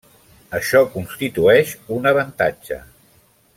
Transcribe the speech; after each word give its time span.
Això 0.59 0.81
constitueix 0.95 1.75
un 1.99 2.11
avantatge. 2.13 2.83